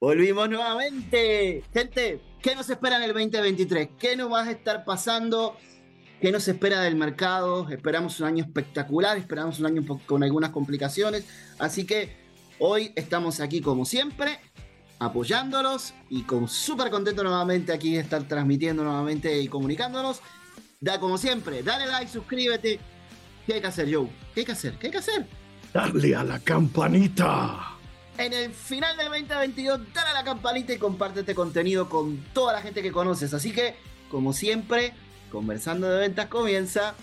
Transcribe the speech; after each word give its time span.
Volvimos 0.00 0.48
nuevamente. 0.48 1.62
Gente, 1.74 2.22
¿qué 2.40 2.54
nos 2.54 2.70
espera 2.70 2.96
en 2.96 3.02
el 3.02 3.12
2023? 3.12 3.90
¿Qué 3.98 4.16
nos 4.16 4.32
va 4.32 4.44
a 4.44 4.50
estar 4.50 4.82
pasando? 4.86 5.58
¿Qué 6.22 6.32
nos 6.32 6.48
espera 6.48 6.80
del 6.80 6.96
mercado? 6.96 7.68
Esperamos 7.68 8.18
un 8.20 8.28
año 8.28 8.42
espectacular, 8.42 9.18
esperamos 9.18 9.60
un 9.60 9.66
año 9.66 9.84
con 10.06 10.22
algunas 10.22 10.50
complicaciones. 10.52 11.26
Así 11.58 11.84
que 11.84 12.16
hoy 12.58 12.92
estamos 12.96 13.40
aquí 13.40 13.60
como 13.60 13.84
siempre, 13.84 14.40
apoyándolos 15.00 15.92
y 16.08 16.22
con 16.22 16.48
súper 16.48 16.90
contento 16.90 17.22
nuevamente 17.22 17.70
aquí 17.70 17.92
de 17.92 18.00
estar 18.00 18.22
transmitiendo 18.22 18.82
nuevamente 18.82 19.38
y 19.38 19.48
comunicándonos. 19.48 20.22
Da 20.80 20.98
como 20.98 21.18
siempre, 21.18 21.62
dale 21.62 21.86
like, 21.86 22.10
suscríbete. 22.10 22.80
¿Qué 23.46 23.52
hay 23.52 23.60
que 23.60 23.66
hacer, 23.66 23.94
Joe? 23.94 24.08
¿Qué 24.32 24.40
hay 24.40 24.46
que 24.46 24.52
hacer? 24.52 24.78
¿Qué 24.78 24.86
hay 24.86 24.92
que 24.92 24.98
hacer? 24.98 25.26
Darle 25.74 26.16
a 26.16 26.24
la 26.24 26.38
campanita 26.38 27.79
en 28.18 28.32
el 28.32 28.52
final 28.52 28.96
del 28.96 29.08
2022, 29.08 29.80
dale 29.94 30.10
a 30.10 30.12
la 30.12 30.24
campanita 30.24 30.72
y 30.72 30.78
comparte 30.78 31.20
este 31.20 31.34
contenido 31.34 31.88
con 31.88 32.18
toda 32.32 32.52
la 32.52 32.62
gente 32.62 32.82
que 32.82 32.92
conoces. 32.92 33.32
Así 33.34 33.52
que, 33.52 33.74
como 34.10 34.32
siempre, 34.32 34.92
conversando 35.30 35.88
de 35.88 36.00
ventas 36.00 36.26
comienza. 36.26 36.94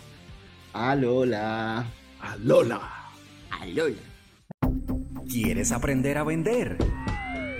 A 0.74 0.96
Lola. 0.96 1.86
A 2.22 2.38
Lola. 2.38 3.10
A 3.50 3.66
Lola. 3.66 3.98
¿Quieres 5.30 5.72
aprender 5.72 6.18
a 6.18 6.24
vender? 6.24 6.78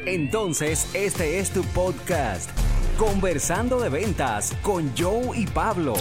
Entonces, 0.06 0.88
este 0.94 1.40
es 1.40 1.52
tu 1.52 1.64
podcast. 1.64 2.50
Conversando 2.98 3.80
de 3.80 3.90
ventas 3.90 4.56
con 4.62 4.96
Joe 4.98 5.38
y 5.38 5.46
Pablo. 5.46 5.94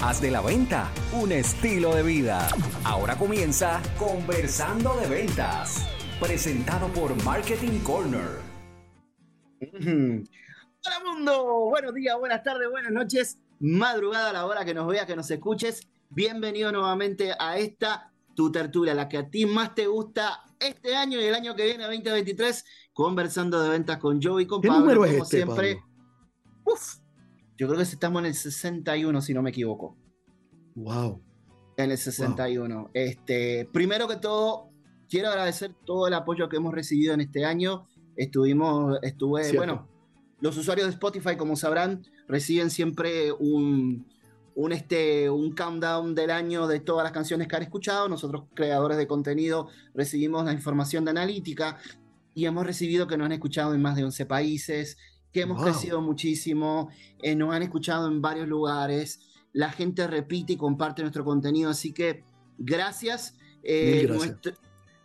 Haz 0.00 0.20
de 0.20 0.30
la 0.30 0.40
venta 0.40 0.90
un 1.12 1.32
estilo 1.32 1.94
de 1.94 2.02
vida. 2.02 2.48
Ahora 2.84 3.16
comienza 3.16 3.80
Conversando 3.98 4.94
de 5.00 5.08
ventas 5.08 5.93
presentado 6.20 6.88
por 6.88 7.22
Marketing 7.24 7.80
Corner. 7.80 8.28
Hola 9.60 11.00
mundo, 11.04 11.66
buenos 11.70 11.94
días, 11.94 12.16
buenas 12.18 12.42
tardes, 12.42 12.70
buenas 12.70 12.92
noches, 12.92 13.38
madrugada 13.58 14.30
a 14.30 14.32
la 14.32 14.46
hora 14.46 14.64
que 14.64 14.74
nos 14.74 14.86
veas, 14.86 15.06
que 15.06 15.16
nos 15.16 15.30
escuches. 15.30 15.88
Bienvenido 16.10 16.70
nuevamente 16.70 17.32
a 17.38 17.58
esta 17.58 18.12
tu 18.34 18.52
tertulia, 18.52 18.94
la 18.94 19.08
que 19.08 19.18
a 19.18 19.28
ti 19.28 19.46
más 19.46 19.74
te 19.74 19.86
gusta 19.86 20.42
este 20.60 20.94
año 20.94 21.20
y 21.20 21.24
el 21.24 21.34
año 21.34 21.54
que 21.54 21.64
viene, 21.64 21.84
2023, 21.84 22.64
conversando 22.92 23.60
de 23.62 23.70
ventas 23.70 23.98
con 23.98 24.20
Joe 24.22 24.42
y 24.42 24.46
con 24.46 24.60
¿Qué 24.60 24.68
Pablo, 24.68 24.80
número 24.80 25.04
es 25.04 25.14
este, 25.14 25.36
siempre. 25.38 25.82
Uf, 26.64 26.98
yo 27.56 27.66
creo 27.66 27.76
que 27.76 27.82
estamos 27.82 28.20
en 28.20 28.26
el 28.26 28.34
61, 28.34 29.20
si 29.20 29.34
no 29.34 29.42
me 29.42 29.50
equivoco. 29.50 29.96
Wow. 30.74 31.22
En 31.76 31.90
el 31.90 31.98
61. 31.98 32.90
Este, 32.92 33.68
primero 33.72 34.06
que 34.06 34.16
todo, 34.16 34.73
quiero 35.08 35.28
agradecer 35.28 35.74
todo 35.84 36.06
el 36.06 36.14
apoyo 36.14 36.48
que 36.48 36.56
hemos 36.56 36.74
recibido 36.74 37.14
en 37.14 37.20
este 37.20 37.44
año. 37.44 37.86
Estuvimos, 38.16 38.98
estuve, 39.02 39.52
bueno, 39.56 39.88
los 40.40 40.56
usuarios 40.56 40.86
de 40.86 40.92
Spotify, 40.92 41.36
como 41.36 41.56
sabrán, 41.56 42.06
reciben 42.28 42.70
siempre 42.70 43.32
un, 43.32 44.06
un, 44.54 44.72
este, 44.72 45.30
un 45.30 45.54
countdown 45.54 46.14
del 46.14 46.30
año 46.30 46.66
de 46.66 46.80
todas 46.80 47.04
las 47.04 47.12
canciones 47.12 47.48
que 47.48 47.56
han 47.56 47.62
escuchado. 47.62 48.08
Nosotros, 48.08 48.44
creadores 48.54 48.98
de 48.98 49.06
contenido, 49.06 49.68
recibimos 49.94 50.44
la 50.44 50.52
información 50.52 51.04
de 51.04 51.10
analítica 51.10 51.78
y 52.34 52.46
hemos 52.46 52.66
recibido 52.66 53.06
que 53.06 53.16
nos 53.16 53.26
han 53.26 53.32
escuchado 53.32 53.74
en 53.74 53.82
más 53.82 53.96
de 53.96 54.04
11 54.04 54.26
países, 54.26 54.98
que 55.32 55.42
hemos 55.42 55.62
crecido 55.62 56.00
muchísimo, 56.00 56.88
eh, 57.20 57.34
nos 57.34 57.52
han 57.52 57.62
escuchado 57.62 58.08
en 58.08 58.22
varios 58.22 58.46
lugares. 58.46 59.20
La 59.52 59.70
gente 59.70 60.06
repite 60.06 60.52
y 60.52 60.56
comparte 60.56 61.02
nuestro 61.02 61.24
contenido, 61.24 61.70
así 61.70 61.92
que 61.92 62.24
gracias. 62.58 63.36
Eh, 63.62 64.06
gracias 64.06 64.60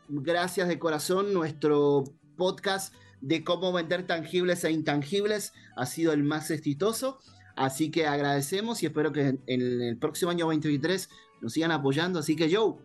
gracias 0.09 0.67
de 0.67 0.79
corazón. 0.79 1.33
Nuestro 1.33 2.03
podcast 2.35 2.93
de 3.21 3.43
cómo 3.43 3.71
vender 3.71 4.07
tangibles 4.07 4.63
e 4.63 4.71
intangibles 4.71 5.53
ha 5.75 5.85
sido 5.85 6.13
el 6.13 6.23
más 6.23 6.51
exitoso. 6.51 7.19
Así 7.55 7.91
que 7.91 8.07
agradecemos 8.07 8.81
y 8.83 8.87
espero 8.87 9.11
que 9.11 9.39
en 9.45 9.61
el 9.81 9.97
próximo 9.97 10.31
año 10.31 10.45
2023 10.45 11.09
nos 11.41 11.53
sigan 11.53 11.71
apoyando. 11.71 12.19
Así 12.19 12.35
que 12.35 12.53
Joe, 12.53 12.75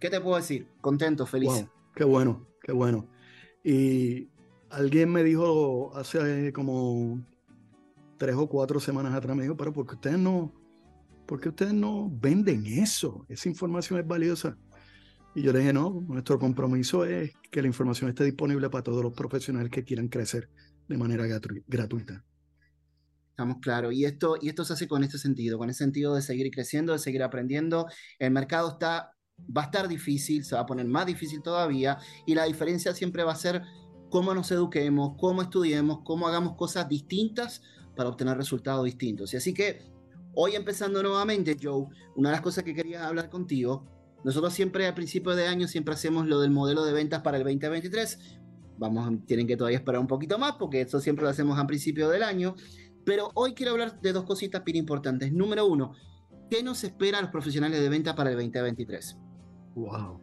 ¿qué 0.00 0.10
te 0.10 0.20
puedo 0.20 0.36
decir? 0.36 0.66
Contento, 0.80 1.26
feliz. 1.26 1.66
qué 1.94 2.04
bueno, 2.04 2.46
qué 2.62 2.72
bueno. 2.72 3.06
Y 3.62 4.28
alguien 4.70 5.12
me 5.12 5.22
dijo 5.22 5.94
hace 5.96 6.52
como 6.52 7.20
tres 8.16 8.36
o 8.36 8.46
cuatro 8.48 8.80
semanas 8.80 9.14
atrás, 9.14 9.36
me 9.36 9.42
dijo, 9.42 9.56
pero 9.56 9.72
¿por 9.72 9.86
qué 9.86 9.94
ustedes 9.94 10.18
no, 10.18 10.52
por 11.26 11.40
qué 11.40 11.50
ustedes 11.50 11.74
no 11.74 12.10
venden 12.10 12.64
eso? 12.66 13.26
Esa 13.28 13.48
información 13.48 14.00
es 14.00 14.06
valiosa. 14.06 14.56
Y 15.36 15.42
yo 15.42 15.52
le 15.52 15.58
dije, 15.58 15.72
no, 15.74 16.02
nuestro 16.08 16.38
compromiso 16.38 17.04
es 17.04 17.34
que 17.50 17.60
la 17.60 17.68
información 17.68 18.08
esté 18.08 18.24
disponible 18.24 18.70
para 18.70 18.82
todos 18.82 19.02
los 19.02 19.12
profesionales 19.12 19.70
que 19.70 19.84
quieran 19.84 20.08
crecer 20.08 20.48
de 20.88 20.96
manera 20.96 21.26
gratuita. 21.66 22.24
Estamos 23.32 23.58
claros. 23.60 23.92
Y 23.92 24.06
esto, 24.06 24.38
y 24.40 24.48
esto 24.48 24.64
se 24.64 24.72
hace 24.72 24.88
con 24.88 25.04
este 25.04 25.18
sentido, 25.18 25.58
con 25.58 25.68
el 25.68 25.74
sentido 25.74 26.14
de 26.14 26.22
seguir 26.22 26.50
creciendo, 26.50 26.94
de 26.94 26.98
seguir 26.98 27.22
aprendiendo. 27.22 27.86
El 28.18 28.30
mercado 28.30 28.70
está, 28.70 29.12
va 29.54 29.60
a 29.60 29.64
estar 29.66 29.88
difícil, 29.88 30.42
se 30.42 30.54
va 30.54 30.62
a 30.62 30.66
poner 30.66 30.86
más 30.86 31.04
difícil 31.04 31.42
todavía. 31.42 31.98
Y 32.26 32.34
la 32.34 32.44
diferencia 32.44 32.94
siempre 32.94 33.22
va 33.22 33.32
a 33.32 33.36
ser 33.36 33.60
cómo 34.08 34.32
nos 34.32 34.50
eduquemos, 34.52 35.16
cómo 35.18 35.42
estudiemos, 35.42 35.98
cómo 36.02 36.28
hagamos 36.28 36.56
cosas 36.56 36.88
distintas 36.88 37.60
para 37.94 38.08
obtener 38.08 38.38
resultados 38.38 38.86
distintos. 38.86 39.34
Y 39.34 39.36
así 39.36 39.52
que 39.52 39.82
hoy 40.32 40.54
empezando 40.54 41.02
nuevamente, 41.02 41.58
Joe, 41.62 41.88
una 42.14 42.30
de 42.30 42.36
las 42.36 42.40
cosas 42.40 42.64
que 42.64 42.74
quería 42.74 43.06
hablar 43.06 43.28
contigo 43.28 43.95
nosotros 44.26 44.52
siempre 44.54 44.88
al 44.88 44.94
principio 44.94 45.36
de 45.36 45.46
año 45.46 45.68
siempre 45.68 45.94
hacemos 45.94 46.26
lo 46.26 46.40
del 46.40 46.50
modelo 46.50 46.84
de 46.84 46.92
ventas 46.92 47.22
para 47.22 47.36
el 47.36 47.44
2023. 47.44 48.18
Vamos, 48.76 49.24
tienen 49.24 49.46
que 49.46 49.56
todavía 49.56 49.78
esperar 49.78 50.00
un 50.00 50.08
poquito 50.08 50.36
más 50.36 50.54
porque 50.58 50.80
eso 50.80 50.98
siempre 50.98 51.22
lo 51.22 51.30
hacemos 51.30 51.56
al 51.60 51.68
principio 51.68 52.08
del 52.08 52.24
año. 52.24 52.56
Pero 53.04 53.30
hoy 53.34 53.54
quiero 53.54 53.70
hablar 53.70 54.00
de 54.00 54.12
dos 54.12 54.24
cositas 54.24 54.64
bien 54.64 54.78
importantes. 54.78 55.32
Número 55.32 55.64
uno, 55.66 55.92
¿qué 56.50 56.60
nos 56.64 56.82
espera 56.82 57.18
a 57.18 57.22
los 57.22 57.30
profesionales 57.30 57.80
de 57.80 57.88
venta 57.88 58.16
para 58.16 58.30
el 58.30 58.36
2023? 58.36 59.16
Wow. 59.76 60.20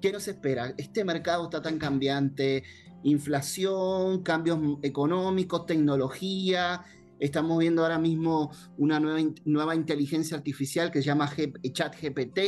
¿Qué 0.00 0.12
nos 0.12 0.28
espera? 0.28 0.72
Este 0.76 1.04
mercado 1.04 1.46
está 1.46 1.60
tan 1.60 1.76
cambiante, 1.76 2.62
inflación, 3.02 4.22
cambios 4.22 4.60
económicos, 4.82 5.66
tecnología, 5.66 6.84
Estamos 7.20 7.58
viendo 7.58 7.82
ahora 7.82 7.98
mismo 7.98 8.50
una 8.78 8.98
nueva, 8.98 9.74
inteligencia 9.74 10.38
artificial 10.38 10.90
que 10.90 11.00
se 11.00 11.06
llama 11.06 11.30
ChatGPT, 11.30 12.38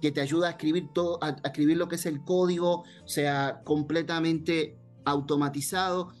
que 0.00 0.12
te 0.12 0.20
ayuda 0.20 0.48
a 0.48 0.50
escribir 0.50 0.88
todo, 0.92 1.18
a, 1.22 1.36
escribir 1.42 1.78
lo 1.78 1.88
que 1.88 1.96
es 1.96 2.04
el 2.04 2.22
código, 2.22 2.80
o 2.82 3.08
sea, 3.08 3.62
completamente 3.64 4.76
automatizado. 5.06 6.12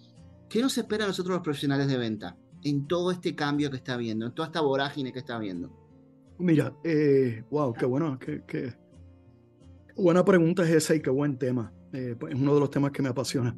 ¿Qué 0.48 0.62
nos 0.62 0.76
espera 0.78 1.04
a 1.04 1.08
nosotros 1.08 1.34
los 1.34 1.42
profesionales 1.42 1.88
de 1.88 1.98
venta 1.98 2.38
en 2.64 2.86
todo 2.86 3.10
este 3.10 3.36
cambio 3.36 3.70
que 3.70 3.76
está 3.76 3.98
viendo, 3.98 4.26
en 4.26 4.34
toda 4.34 4.46
esta 4.46 4.62
vorágine 4.62 5.12
que 5.12 5.18
está 5.18 5.38
viendo? 5.38 5.70
Mira, 6.38 6.74
eh, 6.82 7.44
wow, 7.50 7.74
qué 7.74 7.84
bueno, 7.84 8.18
qué, 8.18 8.74
buena 9.94 10.24
pregunta 10.24 10.62
es 10.62 10.70
esa 10.70 10.94
y 10.94 11.02
qué 11.02 11.10
buen 11.10 11.36
tema. 11.36 11.70
Eh, 11.92 12.16
pues, 12.18 12.32
es 12.32 12.40
uno 12.40 12.54
de 12.54 12.60
los 12.60 12.70
temas 12.70 12.92
que 12.92 13.02
me 13.02 13.10
apasiona. 13.10 13.54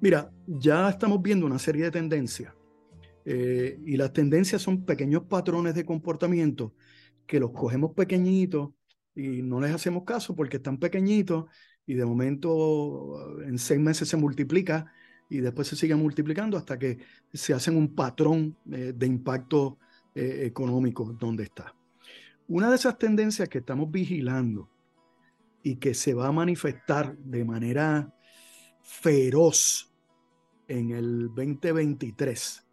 Mira, 0.00 0.30
ya 0.46 0.88
estamos 0.88 1.20
viendo 1.20 1.44
una 1.44 1.58
serie 1.58 1.84
de 1.84 1.90
tendencias 1.90 2.54
eh, 3.24 3.78
y 3.84 3.96
las 3.96 4.12
tendencias 4.12 4.62
son 4.62 4.84
pequeños 4.84 5.24
patrones 5.24 5.74
de 5.74 5.84
comportamiento 5.84 6.74
que 7.26 7.40
los 7.40 7.50
cogemos 7.52 7.92
pequeñitos 7.94 8.70
y 9.14 9.42
no 9.42 9.60
les 9.60 9.72
hacemos 9.72 10.04
caso 10.04 10.34
porque 10.34 10.56
están 10.56 10.78
pequeñitos 10.78 11.44
y 11.86 11.94
de 11.94 12.04
momento 12.04 13.40
en 13.42 13.58
seis 13.58 13.80
meses 13.80 14.08
se 14.08 14.16
multiplica 14.16 14.92
y 15.28 15.38
después 15.38 15.68
se 15.68 15.76
sigue 15.76 15.94
multiplicando 15.94 16.56
hasta 16.56 16.78
que 16.78 16.98
se 17.32 17.54
hacen 17.54 17.76
un 17.76 17.94
patrón 17.94 18.56
eh, 18.70 18.92
de 18.96 19.06
impacto 19.06 19.78
eh, 20.14 20.42
económico 20.44 21.12
donde 21.18 21.44
está. 21.44 21.74
Una 22.48 22.68
de 22.68 22.76
esas 22.76 22.98
tendencias 22.98 23.48
que 23.48 23.58
estamos 23.58 23.90
vigilando 23.90 24.68
y 25.62 25.76
que 25.76 25.94
se 25.94 26.14
va 26.14 26.26
a 26.26 26.32
manifestar 26.32 27.16
de 27.16 27.44
manera 27.44 28.12
feroz 28.82 29.92
en 30.66 30.90
el 30.90 31.28
2023 31.28 32.69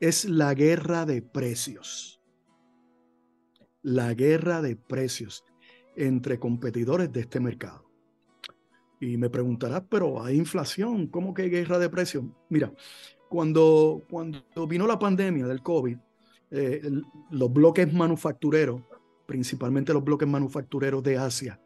es 0.00 0.24
la 0.24 0.54
guerra 0.54 1.04
de 1.04 1.22
precios. 1.22 2.20
La 3.82 4.14
guerra 4.14 4.62
de 4.62 4.76
precios 4.76 5.44
entre 5.96 6.38
competidores 6.38 7.12
de 7.12 7.20
este 7.20 7.38
mercado. 7.40 7.84
Y 9.00 9.16
me 9.16 9.30
preguntarás, 9.30 9.82
pero 9.88 10.22
hay 10.22 10.36
inflación, 10.36 11.06
¿cómo 11.06 11.32
que 11.32 11.42
hay 11.42 11.50
guerra 11.50 11.78
de 11.78 11.88
precios? 11.88 12.24
Mira, 12.48 12.72
cuando, 13.28 14.04
cuando 14.10 14.66
vino 14.68 14.86
la 14.86 14.98
pandemia 14.98 15.46
del 15.46 15.62
COVID, 15.62 15.96
eh, 16.50 16.82
los 17.30 17.52
bloques 17.52 17.92
manufactureros, 17.92 18.82
principalmente 19.26 19.92
los 19.92 20.04
bloques 20.04 20.28
manufactureros 20.28 21.02
de 21.02 21.16
Asia, 21.16 21.60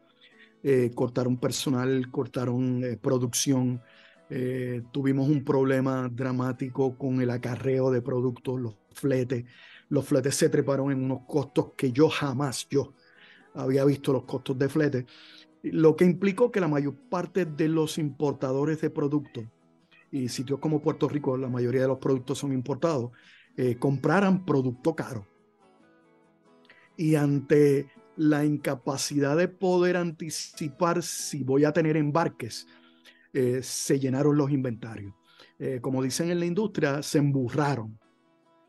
eh, 0.62 0.90
cortaron 0.94 1.38
personal, 1.38 2.10
cortaron 2.10 2.84
eh, 2.84 2.96
producción, 2.96 3.82
eh, 4.30 4.82
tuvimos 4.92 5.28
un 5.28 5.44
problema 5.44 6.08
dramático 6.08 6.96
con 6.96 7.20
el 7.20 7.30
acarreo 7.30 7.90
de 7.90 8.02
productos, 8.02 8.60
los 8.60 8.76
fletes. 8.92 9.44
Los 9.88 10.06
fletes 10.06 10.34
se 10.34 10.48
treparon 10.48 10.90
en 10.90 11.04
unos 11.04 11.20
costos 11.26 11.72
que 11.76 11.92
yo 11.92 12.08
jamás, 12.08 12.66
yo 12.68 12.94
había 13.54 13.84
visto 13.84 14.12
los 14.12 14.24
costos 14.24 14.58
de 14.58 14.68
flete, 14.68 15.06
lo 15.62 15.96
que 15.96 16.04
implicó 16.04 16.50
que 16.50 16.60
la 16.60 16.68
mayor 16.68 16.94
parte 17.08 17.44
de 17.46 17.68
los 17.68 17.98
importadores 17.98 18.80
de 18.80 18.90
productos 18.90 19.44
y 20.10 20.28
sitios 20.28 20.60
como 20.60 20.82
Puerto 20.82 21.08
Rico, 21.08 21.36
la 21.36 21.48
mayoría 21.48 21.82
de 21.82 21.88
los 21.88 21.98
productos 21.98 22.38
son 22.38 22.52
importados, 22.52 23.10
eh, 23.56 23.76
compraran 23.76 24.44
producto 24.44 24.94
caro. 24.94 25.26
Y 26.96 27.14
ante 27.16 27.90
la 28.16 28.44
incapacidad 28.44 29.36
de 29.36 29.48
poder 29.48 29.96
anticipar 29.96 31.02
si 31.02 31.42
voy 31.42 31.64
a 31.64 31.72
tener 31.72 31.96
embarques, 31.96 32.68
eh, 33.34 33.60
se 33.62 33.98
llenaron 33.98 34.38
los 34.38 34.50
inventarios. 34.50 35.12
Eh, 35.58 35.80
como 35.82 36.02
dicen 36.02 36.30
en 36.30 36.40
la 36.40 36.46
industria, 36.46 37.02
se 37.02 37.18
emburraron. 37.18 37.98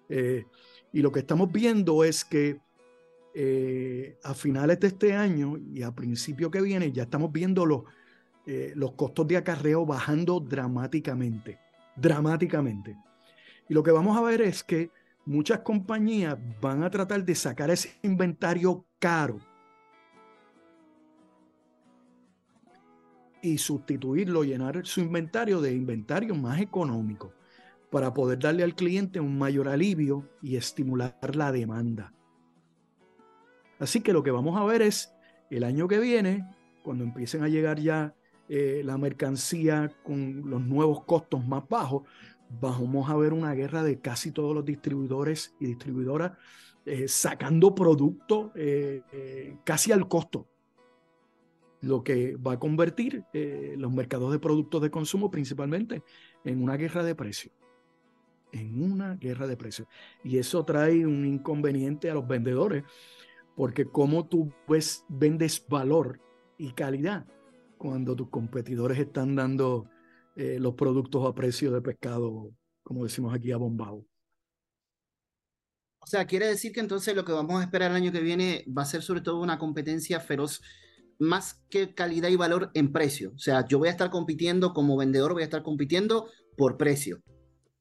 y 0.07 1.01
lo 1.01 1.11
que 1.11 1.19
estamos 1.19 1.51
viendo 1.51 2.03
es 2.03 2.23
que 2.23 2.59
a 4.23 4.33
finales 4.33 4.79
de 4.79 4.87
este 4.87 5.13
año 5.13 5.57
y 5.57 5.81
a 5.81 5.91
principio 5.91 6.51
que 6.51 6.61
viene 6.61 6.91
ya 6.91 7.03
estamos 7.03 7.31
viendo 7.31 7.65
los, 7.65 7.83
los 8.75 8.91
costos 8.93 9.27
de 9.27 9.37
acarreo 9.37 9.85
bajando 9.85 10.39
dramáticamente, 10.39 11.59
dramáticamente. 11.95 12.95
Y 13.67 13.73
lo 13.73 13.81
que 13.81 13.91
vamos 13.91 14.15
a 14.15 14.21
ver 14.21 14.41
es 14.41 14.63
que 14.63 14.91
muchas 15.25 15.61
compañías 15.61 16.37
van 16.61 16.83
a 16.83 16.89
tratar 16.91 17.25
de 17.25 17.33
sacar 17.33 17.71
ese 17.71 17.97
inventario 18.03 18.85
caro 18.99 19.39
y 23.49 23.57
sustituirlo, 23.57 24.43
llenar 24.43 24.85
su 24.85 25.01
inventario 25.01 25.61
de 25.61 25.73
inventario 25.73 26.35
más 26.35 26.59
económico 26.59 27.33
para 27.89 28.13
poder 28.13 28.39
darle 28.39 28.63
al 28.63 28.75
cliente 28.75 29.19
un 29.19 29.37
mayor 29.37 29.67
alivio 29.67 30.27
y 30.41 30.55
estimular 30.55 31.17
la 31.35 31.51
demanda. 31.51 32.13
Así 33.79 34.01
que 34.01 34.13
lo 34.13 34.23
que 34.23 34.31
vamos 34.31 34.59
a 34.59 34.65
ver 34.65 34.81
es 34.81 35.13
el 35.49 35.63
año 35.63 35.87
que 35.87 35.99
viene, 35.99 36.45
cuando 36.83 37.03
empiecen 37.03 37.43
a 37.43 37.47
llegar 37.47 37.79
ya 37.79 38.13
eh, 38.49 38.81
la 38.83 38.97
mercancía 38.97 39.91
con 40.03 40.49
los 40.49 40.61
nuevos 40.61 41.03
costos 41.03 41.45
más 41.45 41.67
bajos, 41.67 42.03
vamos 42.49 43.09
a 43.09 43.15
ver 43.15 43.33
una 43.33 43.53
guerra 43.53 43.83
de 43.83 43.99
casi 43.99 44.31
todos 44.31 44.53
los 44.53 44.65
distribuidores 44.65 45.55
y 45.59 45.67
distribuidoras 45.67 46.33
eh, 46.87 47.07
sacando 47.07 47.73
productos 47.73 48.51
eh, 48.53 49.01
eh, 49.11 49.57
casi 49.63 49.91
al 49.91 50.07
costo, 50.07 50.47
lo 51.85 52.03
que 52.03 52.35
va 52.35 52.53
a 52.53 52.59
convertir 52.59 53.23
los 53.33 53.91
mercados 53.91 54.31
de 54.31 54.39
productos 54.39 54.81
de 54.81 54.91
consumo 54.91 55.29
principalmente 55.29 56.03
en 56.43 56.61
una 56.61 56.77
guerra 56.77 57.03
de 57.03 57.15
precios, 57.15 57.53
en 58.51 58.81
una 58.81 59.15
guerra 59.15 59.47
de 59.47 59.57
precios. 59.57 59.87
Y 60.23 60.37
eso 60.37 60.65
trae 60.65 61.05
un 61.05 61.25
inconveniente 61.25 62.09
a 62.09 62.15
los 62.15 62.27
vendedores, 62.27 62.83
porque 63.55 63.85
como 63.85 64.27
tú 64.27 64.51
vendes 65.07 65.65
valor 65.69 66.19
y 66.57 66.71
calidad 66.73 67.25
cuando 67.77 68.15
tus 68.15 68.29
competidores 68.29 68.97
están 68.97 69.35
dando 69.35 69.89
eh, 70.35 70.57
los 70.59 70.73
productos 70.75 71.25
a 71.25 71.33
precio 71.33 71.71
de 71.71 71.81
pescado, 71.81 72.51
como 72.83 73.03
decimos 73.03 73.33
aquí, 73.33 73.51
a 73.51 73.57
bombao. 73.57 74.05
O 75.99 76.07
sea, 76.07 76.25
quiere 76.25 76.47
decir 76.47 76.71
que 76.71 76.81
entonces 76.81 77.15
lo 77.15 77.25
que 77.25 77.31
vamos 77.31 77.59
a 77.59 77.63
esperar 77.63 77.89
el 77.89 77.97
año 77.97 78.11
que 78.11 78.19
viene 78.19 78.63
va 78.67 78.83
a 78.83 78.85
ser 78.85 79.01
sobre 79.01 79.21
todo 79.21 79.41
una 79.41 79.57
competencia 79.57 80.19
feroz, 80.19 80.61
más 81.19 81.63
que 81.69 81.93
calidad 81.93 82.29
y 82.29 82.35
valor 82.35 82.71
en 82.73 82.91
precio. 82.91 83.31
O 83.35 83.39
sea, 83.39 83.65
yo 83.67 83.79
voy 83.79 83.87
a 83.87 83.91
estar 83.91 84.09
compitiendo 84.09 84.73
como 84.73 84.97
vendedor, 84.97 85.33
voy 85.33 85.41
a 85.41 85.45
estar 85.45 85.63
compitiendo 85.63 86.27
por 86.57 86.77
precio. 86.77 87.21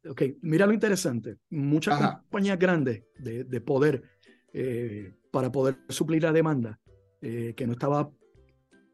Ok, 0.08 0.22
mira 0.42 0.66
lo 0.66 0.72
interesante. 0.72 1.38
Muchas 1.50 1.98
compañías 1.98 2.58
grandes 2.58 3.04
de, 3.18 3.60
poder 3.60 4.02
eh, 4.52 5.14
para 5.30 5.50
poder 5.50 5.78
suplir 5.88 6.22
la 6.22 6.32
demanda 6.32 6.78
eh, 7.22 7.54
que 7.56 7.66
no 7.66 7.72
estaba 7.72 8.10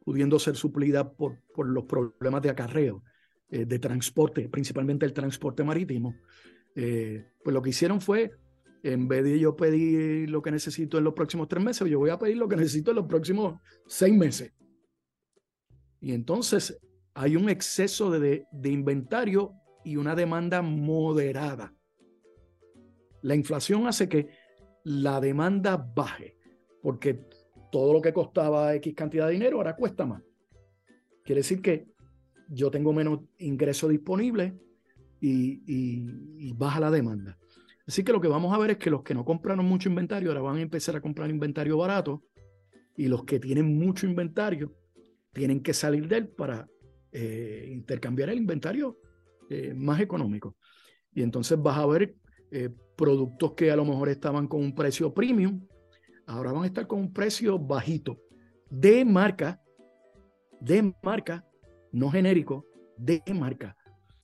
pudiendo 0.04 0.38
ser 0.38 0.56
suplida 0.56 1.12
por, 1.12 1.38
por 1.54 1.68
los 1.68 1.84
problemas 1.84 2.42
de 2.42 2.50
acarreo, 2.50 3.02
eh, 3.52 3.64
de 3.64 3.78
transporte, 3.80 4.48
principalmente 4.48 5.04
el 5.04 5.12
transporte 5.12 5.64
marítimo, 5.64 6.14
eh, 6.76 7.32
pues 7.42 7.52
lo 7.52 7.60
que 7.60 7.70
hicieron 7.70 8.00
fue, 8.00 8.30
en 8.82 9.08
vez 9.08 9.24
de 9.24 9.38
yo 9.38 9.56
pedir 9.56 10.30
lo 10.30 10.42
que 10.42 10.50
necesito 10.50 10.98
en 10.98 11.04
los 11.04 11.14
próximos 11.14 11.48
tres 11.48 11.62
meses, 11.62 11.88
yo 11.88 11.98
voy 11.98 12.10
a 12.10 12.18
pedir 12.18 12.36
lo 12.36 12.48
que 12.48 12.56
necesito 12.56 12.90
en 12.90 12.96
los 12.96 13.06
próximos 13.06 13.60
seis 13.86 14.14
meses. 14.14 14.52
Y 16.00 16.12
entonces 16.12 16.80
hay 17.14 17.36
un 17.36 17.50
exceso 17.50 18.10
de, 18.10 18.46
inventario 18.64 19.54
y 19.84 19.96
una 19.96 20.14
demanda 20.14 20.62
moderada. 20.62 21.74
La 23.22 23.34
inflación 23.34 23.86
hace 23.86 24.08
que 24.08 24.28
la 24.84 25.20
demanda 25.20 25.76
baje, 25.76 26.36
porque 26.82 27.26
todo 27.70 27.92
lo 27.92 28.00
que 28.00 28.12
costaba 28.12 28.74
X 28.76 28.94
cantidad 28.94 29.26
de 29.26 29.34
dinero 29.34 29.58
ahora 29.58 29.76
cuesta 29.76 30.06
más. 30.06 30.22
Quiere 31.22 31.40
decir 31.40 31.60
que 31.60 31.86
yo 32.48 32.70
tengo 32.70 32.92
menos 32.92 33.20
ingreso 33.38 33.88
disponible 33.88 34.58
y, 35.20 36.52
baja 36.54 36.80
la 36.80 36.90
demanda. 36.90 37.38
Así 37.90 38.04
que 38.04 38.12
lo 38.12 38.20
que 38.20 38.28
vamos 38.28 38.54
a 38.54 38.58
ver 38.58 38.70
es 38.70 38.76
que 38.76 38.88
los 38.88 39.02
que 39.02 39.14
no 39.14 39.24
compraron 39.24 39.66
mucho 39.66 39.88
inventario 39.88 40.30
ahora 40.30 40.42
van 40.42 40.58
a 40.58 40.60
empezar 40.60 40.94
a 40.94 41.00
comprar 41.00 41.28
inventario 41.28 41.76
barato 41.76 42.22
y 42.96 43.08
los 43.08 43.24
que 43.24 43.40
tienen 43.40 43.76
mucho 43.76 44.06
inventario 44.06 44.72
tienen 45.32 45.60
que 45.60 45.74
salir 45.74 46.06
de 46.06 46.18
él 46.18 46.28
para 46.28 46.68
eh, 47.10 47.68
intercambiar 47.68 48.28
el 48.30 48.38
inventario 48.38 48.96
eh, 49.48 49.74
más 49.74 50.00
económico. 50.00 50.54
Y 51.12 51.22
entonces 51.22 51.60
vas 51.60 51.78
a 51.78 51.86
ver 51.86 52.14
eh, 52.52 52.68
productos 52.96 53.54
que 53.54 53.72
a 53.72 53.76
lo 53.76 53.84
mejor 53.84 54.08
estaban 54.08 54.46
con 54.46 54.60
un 54.60 54.72
precio 54.72 55.12
premium, 55.12 55.66
ahora 56.26 56.52
van 56.52 56.62
a 56.62 56.66
estar 56.66 56.86
con 56.86 57.00
un 57.00 57.12
precio 57.12 57.58
bajito 57.58 58.20
de 58.70 59.04
marca, 59.04 59.60
de 60.60 60.94
marca 61.02 61.44
no 61.90 62.08
genérico, 62.08 62.64
de 62.96 63.20
marca. 63.34 63.76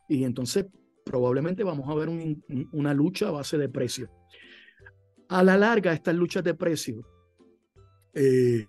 Y 0.09 0.23
entonces 0.23 0.67
probablemente 1.07 1.63
vamos 1.63 1.89
a 1.89 1.95
ver 1.95 2.09
una 2.73 2.93
lucha 2.93 3.29
a 3.29 3.31
base 3.31 3.57
de 3.57 3.69
precio. 3.69 4.11
A 5.29 5.45
la 5.45 5.57
larga, 5.57 5.93
estas 5.93 6.17
luchas 6.17 6.43
de 6.43 6.55
precio 6.55 7.07
eh, 8.13 8.67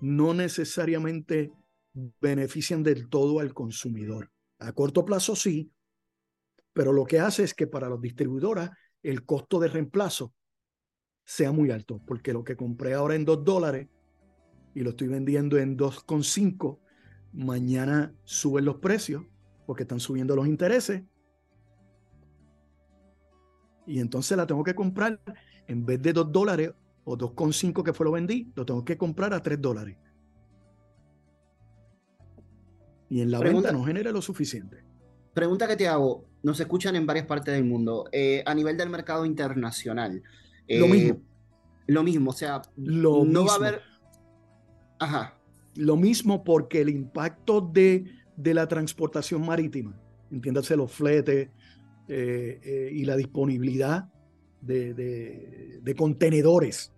no 0.00 0.32
necesariamente 0.34 1.52
benefician 2.20 2.84
del 2.84 3.08
todo 3.08 3.40
al 3.40 3.52
consumidor. 3.52 4.30
A 4.60 4.72
corto 4.72 5.04
plazo 5.04 5.34
sí, 5.34 5.72
pero 6.72 6.92
lo 6.92 7.04
que 7.04 7.18
hace 7.18 7.42
es 7.42 7.54
que 7.54 7.66
para 7.66 7.88
los 7.88 8.00
distribuidoras 8.00 8.70
el 9.02 9.24
costo 9.24 9.58
de 9.58 9.68
reemplazo 9.68 10.32
sea 11.24 11.50
muy 11.50 11.72
alto, 11.72 12.00
porque 12.06 12.32
lo 12.32 12.44
que 12.44 12.56
compré 12.56 12.94
ahora 12.94 13.16
en 13.16 13.24
2 13.24 13.44
dólares 13.44 13.88
y 14.74 14.80
lo 14.80 14.90
estoy 14.90 15.08
vendiendo 15.08 15.58
en 15.58 15.76
2,5, 15.76 16.78
mañana 17.32 18.14
suben 18.22 18.64
los 18.64 18.76
precios 18.76 19.24
porque 19.66 19.82
están 19.82 20.00
subiendo 20.00 20.36
los 20.36 20.46
intereses. 20.46 21.02
Y 23.86 24.00
entonces 24.00 24.36
la 24.36 24.46
tengo 24.46 24.64
que 24.64 24.74
comprar 24.74 25.20
en 25.66 25.84
vez 25.84 26.00
de 26.00 26.12
2 26.12 26.32
dólares 26.32 26.72
o 27.04 27.16
2,5 27.16 27.82
que 27.82 27.92
fue 27.92 28.04
lo 28.04 28.12
vendí, 28.12 28.50
lo 28.54 28.64
tengo 28.64 28.84
que 28.84 28.96
comprar 28.96 29.34
a 29.34 29.42
3 29.42 29.60
dólares. 29.60 29.96
Y 33.10 33.20
en 33.20 33.30
la 33.30 33.38
venta 33.38 33.70
no 33.70 33.84
genera 33.84 34.10
lo 34.10 34.22
suficiente. 34.22 34.82
Pregunta 35.34 35.66
que 35.66 35.76
te 35.76 35.86
hago, 35.86 36.24
nos 36.42 36.58
escuchan 36.60 36.96
en 36.96 37.06
varias 37.06 37.26
partes 37.26 37.54
del 37.54 37.64
mundo, 37.64 38.08
eh, 38.12 38.42
a 38.46 38.54
nivel 38.54 38.76
del 38.76 38.88
mercado 38.88 39.26
internacional. 39.26 40.22
lo 40.68 40.88
mismo. 40.88 41.14
Eh, 41.14 41.20
lo 41.86 42.02
mismo, 42.02 42.30
o 42.30 42.34
sea, 42.34 42.62
lo 42.76 43.24
no 43.24 43.44
va 43.44 43.52
a 43.52 43.56
haber... 43.56 43.82
Ajá. 44.98 45.34
Lo 45.74 45.96
mismo 45.96 46.44
porque 46.44 46.80
el 46.80 46.88
impacto 46.88 47.60
de, 47.60 48.06
de 48.36 48.54
la 48.54 48.66
transportación 48.68 49.44
marítima, 49.44 50.00
entiéndase 50.30 50.76
los 50.76 50.90
fletes 50.90 51.50
eh, 52.08 52.60
eh, 52.62 52.90
y 52.92 53.04
la 53.04 53.16
disponibilidad 53.16 54.08
de, 54.60 55.94
contenedores, 55.96 56.92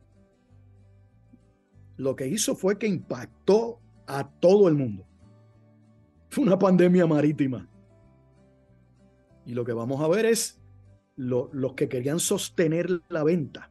lo 1.97 2.15
que 2.15 2.29
hizo 2.29 2.55
fue 2.55 2.79
que 2.79 2.87
impactó 2.87 3.81
a 4.07 4.29
todo 4.29 4.69
el 4.69 4.75
mundo. 4.75 5.07
Fue 6.29 6.45
una 6.45 6.59
pandemia 6.59 7.07
marítima. 7.07 7.69
Y 9.45 9.55
lo 9.55 9.65
que 9.65 9.73
vamos 9.73 10.01
a 10.01 10.09
ver 10.09 10.27
es 10.27 10.61
los 11.17 11.75
que 11.75 11.89
querían 11.89 12.19
sostener 12.19 13.01
la 13.09 13.25
venta 13.25 13.71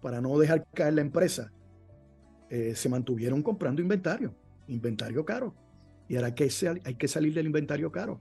para 0.00 0.20
no 0.20 0.38
dejar 0.38 0.66
caer 0.72 0.94
la 0.94 1.02
empresa, 1.02 1.52
eh, 2.48 2.74
se 2.74 2.88
mantuvieron 2.88 3.42
comprando 3.42 3.82
inventario, 3.82 4.34
inventario 4.68 5.24
caro. 5.24 5.54
Y 6.08 6.16
ahora 6.16 6.34
que, 6.34 6.48
hay 6.84 6.94
que 6.94 7.08
salir 7.08 7.34
del 7.34 7.46
inventario 7.46 7.92
caro. 7.92 8.20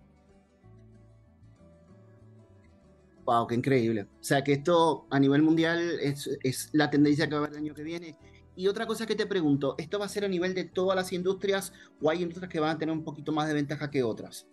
Wow, 3.29 3.45
qué 3.45 3.53
increíble. 3.53 4.07
O 4.19 4.23
sea 4.23 4.43
que 4.43 4.53
esto 4.53 5.05
a 5.11 5.19
nivel 5.19 5.43
mundial 5.43 5.99
es, 6.01 6.71
la 6.73 6.89
tendencia 6.89 7.29
que 7.29 7.35
va 7.35 7.41
a 7.41 7.43
haber 7.43 7.51
el 7.51 7.63
año 7.63 7.75
que 7.75 7.83
viene. 7.83 8.17
Y 8.55 8.67
otra 8.67 8.87
cosa 8.87 9.05
que 9.05 9.13
te 9.13 9.27
pregunto, 9.27 9.75
¿esto 9.77 9.99
va 9.99 10.05
a 10.05 10.09
ser 10.09 10.25
a 10.25 10.27
nivel 10.27 10.55
de 10.55 10.63
todas 10.63 10.95
las 10.95 11.13
industrias 11.13 11.71
o 12.01 12.09
hay 12.09 12.23
industrias 12.23 12.51
que 12.51 12.59
van 12.59 12.75
a 12.75 12.79
tener 12.79 12.91
un 12.91 13.03
poquito 13.03 13.31
más 13.31 13.47
de 13.47 13.53
ventaja 13.53 13.91
que 13.91 14.01
otras? 14.01 14.47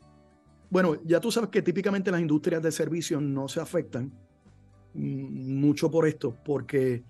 Bueno, 0.69 1.01
ya 1.07 1.21
tú 1.21 1.33
sabes 1.33 1.49
que 1.49 1.63
típicamente 1.63 2.11
las 2.11 2.21
industrias 2.21 2.63
de 2.63 2.71
servicios 2.71 3.23
no 3.23 3.49
se 3.49 3.61
afectan 3.63 4.13
mm, 4.93 5.59
mucho 5.59 5.91
por 5.91 6.07
esto, 6.07 6.37
porque 6.45 7.03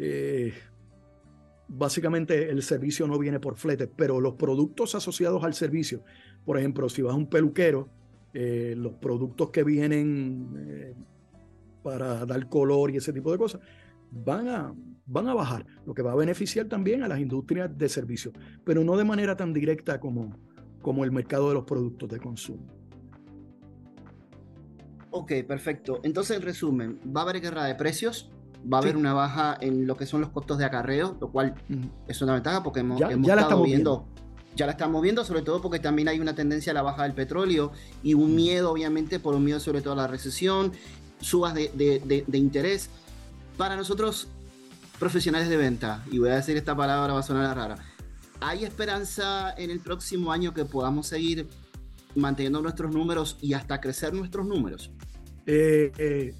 eh, 0.00 0.52
básicamente 1.68 2.50
el 2.50 2.60
servicio 2.64 3.06
no 3.06 3.20
viene 3.20 3.38
por 3.38 3.54
flete, 3.54 3.86
pero 3.86 4.20
los 4.20 4.34
productos 4.34 4.96
asociados 4.96 5.44
al 5.44 5.54
servicio, 5.54 6.02
por 6.44 6.58
ejemplo, 6.58 6.88
si 6.88 7.02
vas 7.02 7.12
a 7.12 7.16
un 7.16 7.28
peluquero 7.28 7.88
eh, 8.34 8.74
los 8.76 8.94
productos 8.94 9.50
que 9.50 9.62
vienen 9.62 10.52
eh, 10.58 10.94
para 11.82 12.26
dar 12.26 12.48
color 12.48 12.90
y 12.90 12.96
ese 12.96 13.12
tipo 13.12 13.30
de 13.30 13.38
cosas, 13.38 13.60
van 14.10 14.48
a, 14.48 14.74
van 15.06 15.28
a 15.28 15.34
bajar, 15.34 15.64
lo 15.86 15.94
que 15.94 16.02
va 16.02 16.12
a 16.12 16.16
beneficiar 16.16 16.66
también 16.66 17.02
a 17.02 17.08
las 17.08 17.20
industrias 17.20 17.70
de 17.76 17.88
servicio, 17.88 18.32
pero 18.64 18.82
no 18.82 18.96
de 18.96 19.04
manera 19.04 19.36
tan 19.36 19.52
directa 19.52 20.00
como, 20.00 20.36
como 20.82 21.04
el 21.04 21.12
mercado 21.12 21.48
de 21.48 21.54
los 21.54 21.64
productos 21.64 22.08
de 22.08 22.18
consumo. 22.18 22.66
Ok, 25.10 25.32
perfecto. 25.46 26.00
Entonces, 26.02 26.36
en 26.36 26.42
resumen, 26.42 27.00
va 27.16 27.20
a 27.20 27.24
haber 27.24 27.40
guerra 27.40 27.66
de 27.66 27.76
precios, 27.76 28.32
va 28.70 28.78
a 28.78 28.80
haber 28.80 28.96
una 28.96 29.12
baja 29.12 29.56
en 29.60 29.86
lo 29.86 29.96
que 29.96 30.06
son 30.06 30.20
los 30.20 30.30
costos 30.30 30.58
de 30.58 30.64
acarreo, 30.64 31.16
lo 31.20 31.30
cual 31.30 31.54
es 32.08 32.20
una 32.20 32.34
ventaja 32.34 32.64
porque 32.64 32.80
hemos, 32.80 32.98
ya, 32.98 33.10
la 33.10 33.42
estado 33.42 33.62
viendo, 33.62 34.08
ya 34.56 34.66
la 34.66 34.72
estamos 34.72 35.02
viendo, 35.02 35.24
sobre 35.24 35.42
todo 35.42 35.60
porque 35.60 35.78
también 35.78 36.08
hay 36.08 36.20
una 36.20 36.34
tendencia 36.34 36.72
a 36.72 36.74
la 36.74 36.82
baja 36.82 37.02
del 37.04 37.12
petróleo 37.12 37.72
y 38.02 38.14
un 38.14 38.34
miedo, 38.34 38.70
obviamente, 38.70 39.18
por 39.18 39.34
un 39.34 39.44
miedo 39.44 39.60
sobre 39.60 39.82
todo 39.82 39.94
a 39.94 39.96
la 39.96 40.06
recesión, 40.06 40.72
subas 41.20 41.54
de, 41.54 41.70
de 42.26 42.38
interés. 42.38 42.90
Para 43.56 43.76
nosotros, 43.76 44.28
profesionales 44.98 45.48
de 45.48 45.56
venta, 45.56 46.04
y 46.10 46.18
voy 46.18 46.30
a 46.30 46.36
decir 46.36 46.56
esta 46.56 46.76
palabra, 46.76 47.12
va 47.12 47.20
a 47.20 47.22
sonar 47.22 47.56
rara, 47.56 47.76
¿hay 48.40 48.64
esperanza 48.64 49.54
en 49.56 49.70
el 49.70 49.80
próximo 49.80 50.32
año 50.32 50.54
que 50.54 50.64
podamos 50.64 51.06
seguir 51.06 51.48
manteniendo 52.14 52.60
nuestros 52.60 52.92
números 52.92 53.36
y 53.40 53.54
hasta 53.54 53.80
crecer 53.80 54.14
nuestros 54.14 54.46
números? 54.46 54.90
Eh, 55.46 55.92
eh, 55.98 56.34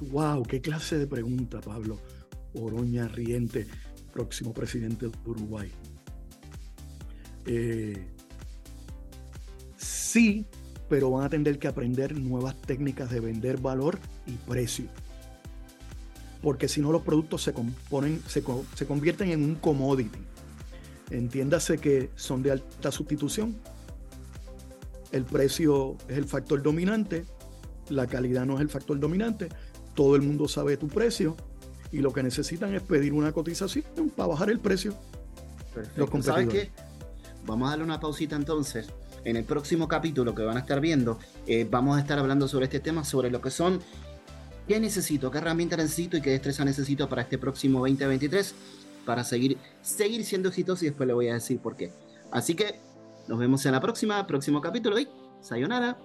wow, 0.00 0.42
qué 0.42 0.60
clase 0.60 0.98
de 0.98 1.06
pregunta, 1.06 1.60
Pablo. 1.60 1.98
Oroña 2.54 3.08
Riente, 3.08 3.66
próximo 4.12 4.52
presidente 4.52 5.06
de 5.06 5.12
Uruguay. 5.24 5.70
Eh, 7.46 8.04
sí, 9.76 10.46
pero 10.88 11.10
van 11.10 11.24
a 11.24 11.28
tener 11.28 11.58
que 11.58 11.68
aprender 11.68 12.18
nuevas 12.18 12.60
técnicas 12.60 13.10
de 13.10 13.20
vender 13.20 13.58
valor 13.58 13.98
y 14.26 14.32
precio. 14.32 14.86
Porque 16.42 16.68
si 16.68 16.80
no, 16.80 16.92
los 16.92 17.02
productos 17.02 17.42
se, 17.42 17.52
componen, 17.52 18.22
se, 18.26 18.42
se 18.74 18.86
convierten 18.86 19.30
en 19.30 19.44
un 19.44 19.54
commodity. 19.54 20.18
Entiéndase 21.10 21.78
que 21.78 22.10
son 22.16 22.42
de 22.42 22.52
alta 22.52 22.90
sustitución. 22.90 23.56
El 25.12 25.24
precio 25.24 25.96
es 26.08 26.18
el 26.18 26.24
factor 26.24 26.62
dominante, 26.62 27.24
la 27.88 28.06
calidad 28.06 28.46
no 28.46 28.54
es 28.54 28.62
el 28.62 28.70
factor 28.70 28.98
dominante, 28.98 29.48
todo 29.94 30.16
el 30.16 30.22
mundo 30.22 30.48
sabe 30.48 30.76
tu 30.76 30.88
precio 30.88 31.36
y 31.90 31.98
lo 31.98 32.12
que 32.12 32.22
necesitan 32.22 32.74
es 32.74 32.82
pedir 32.82 33.12
una 33.12 33.32
cotización 33.32 33.84
para 34.16 34.28
bajar 34.28 34.50
el 34.50 34.58
precio. 34.58 34.94
Perfecto. 35.74 36.22
¿Sabes 36.22 36.48
qué? 36.48 36.70
Vamos 37.52 37.66
a 37.66 37.72
darle 37.72 37.84
una 37.84 38.00
pausita 38.00 38.34
entonces. 38.34 38.88
En 39.26 39.36
el 39.36 39.44
próximo 39.44 39.86
capítulo 39.86 40.34
que 40.34 40.42
van 40.42 40.56
a 40.56 40.60
estar 40.60 40.80
viendo, 40.80 41.18
eh, 41.46 41.68
vamos 41.70 41.98
a 41.98 42.00
estar 42.00 42.18
hablando 42.18 42.48
sobre 42.48 42.64
este 42.64 42.80
tema, 42.80 43.04
sobre 43.04 43.30
lo 43.30 43.42
que 43.42 43.50
son 43.50 43.78
qué 44.66 44.80
necesito, 44.80 45.30
qué 45.30 45.36
herramienta 45.36 45.76
necesito 45.76 46.16
y 46.16 46.22
qué 46.22 46.30
destreza 46.30 46.64
necesito 46.64 47.10
para 47.10 47.20
este 47.20 47.36
próximo 47.36 47.80
2023 47.80 48.54
para 49.04 49.22
seguir, 49.22 49.58
seguir 49.82 50.24
siendo 50.24 50.48
exitoso 50.48 50.86
y 50.86 50.88
después 50.88 51.06
le 51.06 51.12
voy 51.12 51.28
a 51.28 51.34
decir 51.34 51.58
por 51.58 51.76
qué. 51.76 51.92
Así 52.30 52.54
que 52.54 52.80
nos 53.28 53.38
vemos 53.38 53.66
en 53.66 53.72
la 53.72 53.82
próxima, 53.82 54.26
próximo 54.26 54.62
capítulo 54.62 54.98
y 54.98 55.06
sayonara. 55.42 55.98